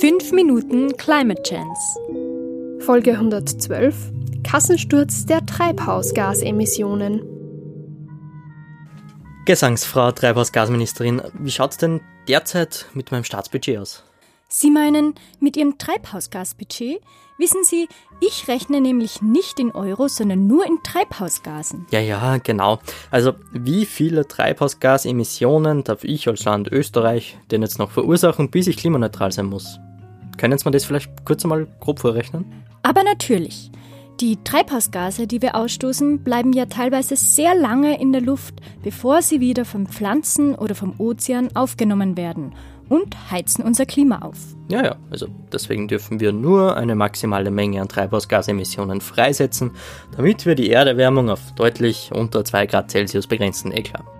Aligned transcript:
5 0.00 0.32
Minuten 0.32 0.94
Climate 0.98 1.42
Chance. 1.42 1.98
Folge 2.80 3.12
112 3.12 4.12
Kassensturz 4.44 5.24
der 5.24 5.46
Treibhausgasemissionen. 5.46 7.22
Gesangsfrau 9.46 10.12
Treibhausgasministerin, 10.12 11.22
wie 11.38 11.50
schaut's 11.50 11.78
denn 11.78 12.02
derzeit 12.28 12.84
mit 12.92 13.10
meinem 13.10 13.24
Staatsbudget 13.24 13.78
aus? 13.78 14.04
Sie 14.48 14.70
meinen 14.70 15.14
mit 15.40 15.56
Ihrem 15.56 15.78
Treibhausgasbudget? 15.78 17.00
Wissen 17.38 17.64
Sie, 17.64 17.88
ich 18.20 18.48
rechne 18.48 18.82
nämlich 18.82 19.22
nicht 19.22 19.58
in 19.58 19.72
Euro, 19.72 20.08
sondern 20.08 20.46
nur 20.46 20.66
in 20.66 20.78
Treibhausgasen. 20.82 21.86
Ja, 21.90 22.00
ja, 22.00 22.36
genau. 22.38 22.80
Also, 23.10 23.32
wie 23.52 23.86
viele 23.86 24.28
Treibhausgasemissionen 24.28 25.84
darf 25.84 26.04
ich 26.04 26.28
als 26.28 26.44
Land 26.44 26.68
Österreich 26.68 27.38
denn 27.50 27.62
jetzt 27.62 27.78
noch 27.78 27.90
verursachen, 27.90 28.50
bis 28.50 28.66
ich 28.66 28.76
klimaneutral 28.76 29.32
sein 29.32 29.46
muss? 29.46 29.80
Können 30.36 30.58
Sie 30.58 30.64
mir 30.64 30.72
das 30.72 30.84
vielleicht 30.84 31.24
kurz 31.24 31.44
einmal 31.44 31.66
grob 31.80 32.00
vorrechnen? 32.00 32.44
Aber 32.82 33.02
natürlich. 33.02 33.70
Die 34.20 34.42
Treibhausgase, 34.42 35.26
die 35.26 35.42
wir 35.42 35.56
ausstoßen, 35.56 36.20
bleiben 36.20 36.54
ja 36.54 36.64
teilweise 36.66 37.16
sehr 37.16 37.54
lange 37.54 38.00
in 38.00 38.12
der 38.12 38.22
Luft, 38.22 38.54
bevor 38.82 39.20
sie 39.20 39.40
wieder 39.40 39.66
von 39.66 39.86
Pflanzen 39.86 40.54
oder 40.54 40.74
vom 40.74 40.94
Ozean 40.98 41.54
aufgenommen 41.54 42.16
werden 42.16 42.54
und 42.88 43.30
heizen 43.30 43.62
unser 43.62 43.84
Klima 43.84 44.20
auf. 44.20 44.38
Ja, 44.68 44.82
ja, 44.82 44.96
also 45.10 45.26
deswegen 45.52 45.86
dürfen 45.86 46.18
wir 46.18 46.32
nur 46.32 46.76
eine 46.76 46.94
maximale 46.94 47.50
Menge 47.50 47.82
an 47.82 47.88
Treibhausgasemissionen 47.88 49.02
freisetzen, 49.02 49.72
damit 50.16 50.46
wir 50.46 50.54
die 50.54 50.70
Erderwärmung 50.70 51.28
auf 51.28 51.52
deutlich 51.54 52.10
unter 52.14 52.42
2 52.42 52.66
Grad 52.66 52.90
Celsius 52.90 53.26
begrenzen, 53.26 53.70
eh 53.70 53.82
klar. 53.82 54.15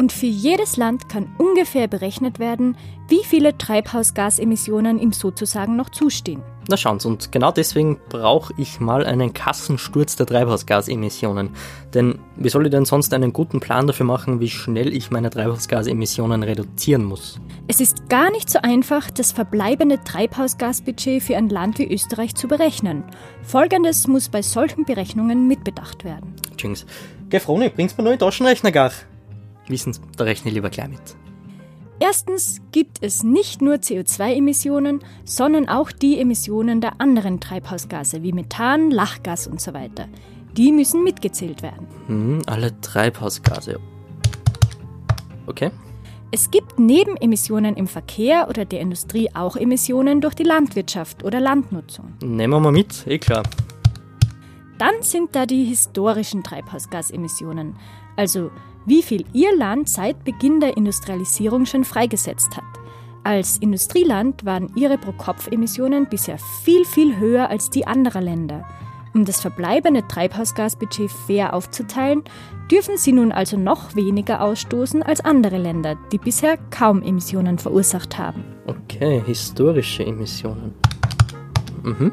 Und 0.00 0.12
für 0.12 0.26
jedes 0.26 0.76
Land 0.76 1.08
kann 1.08 1.34
ungefähr 1.38 1.88
berechnet 1.88 2.38
werden, 2.38 2.76
wie 3.08 3.24
viele 3.24 3.58
Treibhausgasemissionen 3.58 5.00
ihm 5.00 5.10
sozusagen 5.10 5.74
noch 5.74 5.90
zustehen. 5.90 6.40
Na 6.68 6.76
schauen 6.76 7.00
Sie, 7.00 7.08
und 7.08 7.32
genau 7.32 7.50
deswegen 7.50 7.98
brauche 8.08 8.54
ich 8.58 8.78
mal 8.78 9.04
einen 9.04 9.32
Kassensturz 9.32 10.14
der 10.14 10.26
Treibhausgasemissionen. 10.26 11.50
Denn 11.94 12.20
wie 12.36 12.48
soll 12.48 12.66
ich 12.66 12.70
denn 12.70 12.84
sonst 12.84 13.12
einen 13.12 13.32
guten 13.32 13.58
Plan 13.58 13.88
dafür 13.88 14.06
machen, 14.06 14.38
wie 14.38 14.50
schnell 14.50 14.94
ich 14.94 15.10
meine 15.10 15.30
Treibhausgasemissionen 15.30 16.44
reduzieren 16.44 17.02
muss? 17.02 17.40
Es 17.66 17.80
ist 17.80 18.08
gar 18.08 18.30
nicht 18.30 18.48
so 18.48 18.60
einfach, 18.62 19.10
das 19.10 19.32
verbleibende 19.32 20.04
Treibhausgasbudget 20.04 21.24
für 21.24 21.36
ein 21.36 21.48
Land 21.48 21.80
wie 21.80 21.92
Österreich 21.92 22.36
zu 22.36 22.46
berechnen. 22.46 23.02
Folgendes 23.42 24.06
muss 24.06 24.28
bei 24.28 24.42
solchen 24.42 24.84
Berechnungen 24.84 25.48
mitbedacht 25.48 26.04
werden. 26.04 26.36
Tschüss. 26.56 26.86
Gefroni, 27.30 27.68
bringst 27.70 27.98
mir 27.98 28.04
nur 28.04 28.12
einen 28.12 28.20
Taschenrechner 28.20 28.70
gar? 28.70 28.92
Wissen 29.68 29.92
Sie, 29.92 30.00
da 30.16 30.24
rechne 30.24 30.48
ich 30.48 30.54
lieber 30.54 30.70
gleich 30.70 30.88
mit. 30.88 31.16
Erstens 32.00 32.60
gibt 32.70 32.98
es 33.02 33.24
nicht 33.24 33.60
nur 33.60 33.74
CO2-Emissionen, 33.74 35.00
sondern 35.24 35.68
auch 35.68 35.90
die 35.90 36.20
Emissionen 36.20 36.80
der 36.80 37.00
anderen 37.00 37.40
Treibhausgase 37.40 38.22
wie 38.22 38.32
Methan, 38.32 38.90
Lachgas 38.90 39.48
und 39.48 39.60
so 39.60 39.74
weiter. 39.74 40.06
Die 40.56 40.70
müssen 40.70 41.02
mitgezählt 41.02 41.62
werden. 41.62 41.86
Hm, 42.06 42.42
alle 42.46 42.80
Treibhausgase. 42.80 43.80
Okay. 45.46 45.70
Es 46.30 46.50
gibt 46.50 46.78
neben 46.78 47.16
Emissionen 47.16 47.74
im 47.74 47.86
Verkehr 47.86 48.48
oder 48.48 48.64
der 48.64 48.80
Industrie 48.80 49.30
auch 49.34 49.56
Emissionen 49.56 50.20
durch 50.20 50.34
die 50.34 50.42
Landwirtschaft 50.42 51.24
oder 51.24 51.40
Landnutzung. 51.40 52.12
Nehmen 52.22 52.52
wir 52.52 52.60
mal 52.60 52.72
mit, 52.72 53.06
eh 53.06 53.18
klar. 53.18 53.42
Dann 54.78 55.02
sind 55.02 55.34
da 55.34 55.44
die 55.44 55.64
historischen 55.64 56.44
Treibhausgasemissionen, 56.44 57.76
also 58.16 58.50
wie 58.86 59.02
viel 59.02 59.24
Ihr 59.32 59.54
Land 59.56 59.88
seit 59.88 60.24
Beginn 60.24 60.60
der 60.60 60.76
Industrialisierung 60.76 61.66
schon 61.66 61.84
freigesetzt 61.84 62.56
hat. 62.56 62.64
Als 63.24 63.58
Industrieland 63.58 64.44
waren 64.44 64.72
Ihre 64.76 64.96
Pro-Kopf-Emissionen 64.96 66.06
bisher 66.08 66.38
viel, 66.64 66.84
viel 66.84 67.18
höher 67.18 67.50
als 67.50 67.70
die 67.70 67.86
anderer 67.86 68.20
Länder. 68.20 68.64
Um 69.14 69.24
das 69.24 69.40
verbleibende 69.40 70.06
Treibhausgasbudget 70.06 71.10
fair 71.10 71.54
aufzuteilen, 71.54 72.22
dürfen 72.70 72.96
Sie 72.96 73.12
nun 73.12 73.32
also 73.32 73.56
noch 73.56 73.96
weniger 73.96 74.42
ausstoßen 74.42 75.02
als 75.02 75.20
andere 75.20 75.58
Länder, 75.58 75.96
die 76.12 76.18
bisher 76.18 76.56
kaum 76.70 77.02
Emissionen 77.02 77.58
verursacht 77.58 78.16
haben. 78.16 78.44
Okay, 78.66 79.22
historische 79.26 80.06
Emissionen. 80.06 80.74
Mhm. 81.82 82.12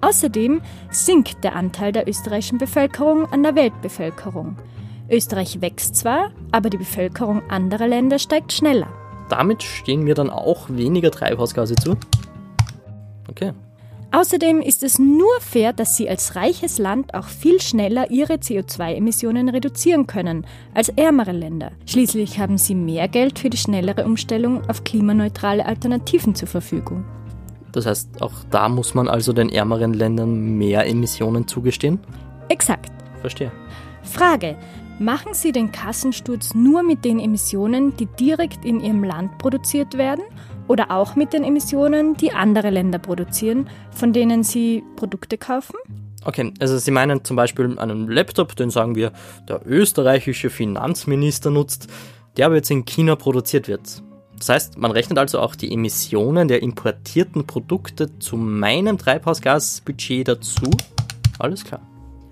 Außerdem 0.00 0.60
sinkt 0.90 1.44
der 1.44 1.54
Anteil 1.54 1.92
der 1.92 2.08
österreichischen 2.08 2.58
Bevölkerung 2.58 3.26
an 3.26 3.42
der 3.42 3.54
Weltbevölkerung. 3.54 4.56
Österreich 5.10 5.60
wächst 5.60 5.96
zwar, 5.96 6.30
aber 6.52 6.70
die 6.70 6.78
Bevölkerung 6.78 7.42
anderer 7.50 7.88
Länder 7.88 8.18
steigt 8.18 8.52
schneller. 8.52 8.88
Damit 9.28 9.62
stehen 9.62 10.02
mir 10.02 10.14
dann 10.14 10.30
auch 10.30 10.68
weniger 10.68 11.10
Treibhausgase 11.10 11.74
zu? 11.74 11.96
Okay. 13.28 13.52
Außerdem 14.12 14.60
ist 14.60 14.82
es 14.82 14.98
nur 14.98 15.30
fair, 15.40 15.72
dass 15.72 15.96
Sie 15.96 16.08
als 16.08 16.34
reiches 16.34 16.78
Land 16.78 17.14
auch 17.14 17.28
viel 17.28 17.60
schneller 17.60 18.10
Ihre 18.10 18.34
CO2-Emissionen 18.34 19.48
reduzieren 19.48 20.08
können 20.08 20.44
als 20.74 20.88
ärmere 20.88 21.30
Länder. 21.30 21.70
Schließlich 21.86 22.40
haben 22.40 22.58
Sie 22.58 22.74
mehr 22.74 23.06
Geld 23.06 23.38
für 23.38 23.50
die 23.50 23.56
schnellere 23.56 24.04
Umstellung 24.04 24.68
auf 24.68 24.82
klimaneutrale 24.82 25.64
Alternativen 25.64 26.34
zur 26.34 26.48
Verfügung. 26.48 27.04
Das 27.72 27.86
heißt, 27.86 28.22
auch 28.22 28.32
da 28.50 28.68
muss 28.68 28.94
man 28.94 29.08
also 29.08 29.32
den 29.32 29.48
ärmeren 29.48 29.94
Ländern 29.94 30.58
mehr 30.58 30.86
Emissionen 30.86 31.46
zugestehen? 31.46 32.00
Exakt. 32.48 32.90
Verstehe. 33.20 33.52
Frage. 34.02 34.56
Machen 34.98 35.32
Sie 35.32 35.50
den 35.50 35.72
Kassensturz 35.72 36.54
nur 36.54 36.82
mit 36.82 37.06
den 37.06 37.18
Emissionen, 37.18 37.96
die 37.96 38.04
direkt 38.04 38.66
in 38.66 38.80
Ihrem 38.80 39.02
Land 39.02 39.38
produziert 39.38 39.96
werden 39.96 40.24
oder 40.68 40.90
auch 40.90 41.16
mit 41.16 41.32
den 41.32 41.42
Emissionen, 41.42 42.18
die 42.18 42.32
andere 42.32 42.68
Länder 42.68 42.98
produzieren, 42.98 43.70
von 43.92 44.12
denen 44.12 44.42
Sie 44.42 44.84
Produkte 44.96 45.38
kaufen? 45.38 45.76
Okay, 46.24 46.52
also 46.60 46.76
Sie 46.76 46.90
meinen 46.90 47.24
zum 47.24 47.34
Beispiel 47.34 47.78
einen 47.78 48.08
Laptop, 48.08 48.54
den 48.56 48.68
sagen 48.68 48.94
wir, 48.94 49.12
der 49.48 49.62
österreichische 49.64 50.50
Finanzminister 50.50 51.50
nutzt, 51.50 51.86
der 52.36 52.44
aber 52.44 52.56
jetzt 52.56 52.70
in 52.70 52.84
China 52.84 53.16
produziert 53.16 53.68
wird. 53.68 54.02
Das 54.40 54.48
heißt, 54.48 54.78
man 54.78 54.90
rechnet 54.90 55.18
also 55.18 55.38
auch 55.38 55.54
die 55.54 55.70
Emissionen 55.70 56.48
der 56.48 56.62
importierten 56.62 57.46
Produkte 57.46 58.18
zu 58.18 58.38
meinem 58.38 58.96
Treibhausgasbudget 58.96 60.28
dazu. 60.28 60.70
Alles 61.38 61.62
klar. 61.62 61.82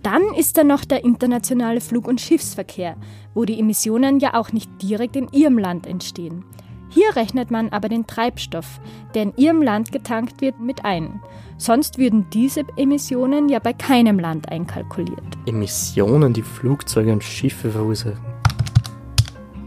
Dann 0.02 0.22
ist 0.34 0.56
da 0.56 0.64
noch 0.64 0.86
der 0.86 1.04
internationale 1.04 1.82
Flug- 1.82 2.08
und 2.08 2.18
Schiffsverkehr, 2.18 2.96
wo 3.34 3.44
die 3.44 3.60
Emissionen 3.60 4.20
ja 4.20 4.34
auch 4.34 4.52
nicht 4.52 4.70
direkt 4.80 5.16
in 5.16 5.28
Ihrem 5.32 5.58
Land 5.58 5.86
entstehen. 5.86 6.46
Hier 6.88 7.14
rechnet 7.14 7.50
man 7.50 7.68
aber 7.68 7.90
den 7.90 8.06
Treibstoff, 8.06 8.80
der 9.14 9.24
in 9.24 9.36
Ihrem 9.36 9.60
Land 9.60 9.92
getankt 9.92 10.40
wird, 10.40 10.58
mit 10.60 10.86
ein. 10.86 11.20
Sonst 11.58 11.98
würden 11.98 12.26
diese 12.32 12.62
Emissionen 12.78 13.50
ja 13.50 13.58
bei 13.58 13.74
keinem 13.74 14.18
Land 14.18 14.48
einkalkuliert. 14.48 15.36
Emissionen, 15.44 16.32
die 16.32 16.42
Flugzeuge 16.42 17.12
und 17.12 17.22
Schiffe 17.22 17.70
verursachen. 17.70 18.24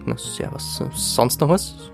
Na, 0.05 0.17
servus. 0.17 0.81
Sonst 0.95 1.39
noch 1.39 1.49
was? 1.49 1.90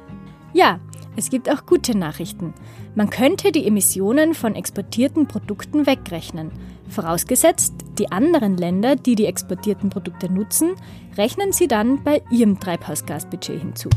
Ja, 0.57 0.79
es 1.15 1.29
gibt 1.29 1.51
auch 1.51 1.67
gute 1.67 1.95
Nachrichten. 1.95 2.55
Man 2.95 3.11
könnte 3.11 3.51
die 3.51 3.67
Emissionen 3.67 4.33
von 4.33 4.55
exportierten 4.55 5.27
Produkten 5.27 5.85
wegrechnen. 5.85 6.49
Vorausgesetzt, 6.89 7.75
die 7.99 8.11
anderen 8.11 8.57
Länder, 8.57 8.95
die 8.95 9.13
die 9.13 9.27
exportierten 9.27 9.91
Produkte 9.91 10.33
nutzen, 10.33 10.71
rechnen 11.15 11.51
sie 11.51 11.67
dann 11.67 12.03
bei 12.03 12.23
ihrem 12.31 12.59
Treibhausgasbudget 12.59 13.61
hinzu. 13.61 13.89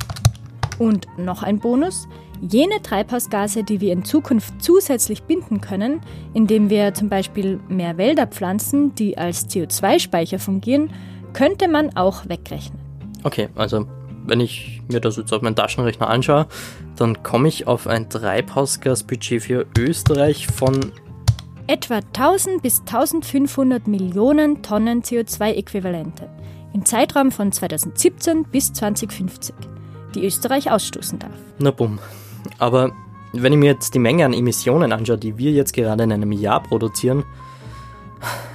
Und 0.79 1.07
noch 1.17 1.43
ein 1.43 1.61
Bonus, 1.61 2.07
jene 2.43 2.83
Treibhausgase, 2.83 3.65
die 3.65 3.81
wir 3.81 3.95
in 3.95 4.05
Zukunft 4.05 4.63
zusätzlich 4.63 5.23
binden 5.23 5.63
können, 5.63 6.03
indem 6.35 6.69
wir 6.69 6.93
zum 6.93 7.09
Beispiel 7.09 7.59
mehr 7.71 7.97
Wälder 7.97 8.27
pflanzen, 8.27 8.95
die 8.95 9.17
als 9.17 9.49
CO2-Speicher 9.49 10.39
fungieren, 10.39 10.93
könnte 11.33 11.69
man 11.69 11.97
auch 11.97 12.29
wegrechnen. 12.29 12.79
Okay, 13.25 13.49
also 13.55 13.87
wenn 14.27 14.41
ich 14.41 14.83
mir 14.89 15.01
das 15.01 15.17
jetzt 15.17 15.33
auf 15.33 15.43
meinen 15.43 15.57
Taschenrechner 15.57 16.09
anschaue, 16.09 16.47
dann 16.97 17.23
komme 17.23 17.49
ich 17.49 17.67
auf 17.67 17.87
ein 17.87 18.09
Treibhausgasbudget 18.09 19.43
für 19.43 19.67
Österreich 19.79 20.47
von 20.47 20.93
etwa 21.67 21.97
1000 21.97 22.63
bis 22.63 22.81
1500 22.81 23.87
Millionen 23.87 24.63
Tonnen 24.63 25.03
CO2-Äquivalente 25.03 26.29
im 26.73 26.85
Zeitraum 26.85 27.31
von 27.31 27.53
2017 27.53 28.45
bis 28.45 28.73
2050, 28.73 29.55
die 30.15 30.25
Österreich 30.25 30.71
ausstoßen 30.71 31.19
darf. 31.19 31.33
Na 31.59 31.71
bumm. 31.71 31.99
Aber 32.59 32.93
wenn 33.33 33.53
ich 33.53 33.59
mir 33.59 33.71
jetzt 33.71 33.95
die 33.95 33.99
Menge 33.99 34.25
an 34.25 34.33
Emissionen 34.33 34.93
anschaue, 34.93 35.19
die 35.19 35.39
wir 35.39 35.53
jetzt 35.53 35.73
gerade 35.73 36.03
in 36.03 36.13
einem 36.13 36.33
Jahr 36.33 36.63
produzieren, 36.63 37.25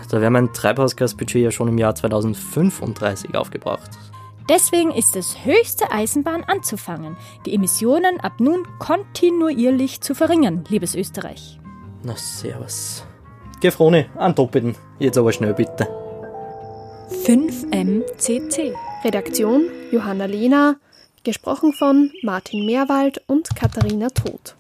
da 0.10 0.22
wäre 0.22 0.32
mein 0.32 0.54
Treibhausgasbudget 0.54 1.42
ja 1.42 1.52
schon 1.52 1.70
im 1.70 1.78
Jahr 1.78 1.96
2035 1.96 3.36
aufgebraucht. 3.36 3.92
Deswegen 4.48 4.92
ist 4.92 5.16
es 5.16 5.44
höchste 5.44 5.92
Eisenbahn 5.92 6.44
anzufangen, 6.44 7.18
die 7.46 7.56
Emissionen 7.56 8.20
ab 8.20 8.34
nun 8.40 8.68
kontinuierlich 8.78 10.02
zu 10.02 10.14
verringern, 10.14 10.64
liebes 10.70 10.94
Österreich. 10.94 11.60
Na 12.04 12.16
servus. 12.16 13.04
Gefrone, 13.60 14.06
an 14.16 14.36
Doppelten. 14.36 14.76
Jetzt 15.00 15.18
aber 15.18 15.32
schnell 15.32 15.56
bitte. 15.56 15.88
5MCC. 17.26 18.76
Redaktion 19.04 19.70
Johanna 19.92 20.26
Lehner. 20.26 20.76
Gesprochen 21.24 21.74
von 21.74 22.12
Martin 22.22 22.68
Meerwald 22.68 23.24
und 23.26 23.56
Katharina 23.56 24.10
Todt. 24.10 24.56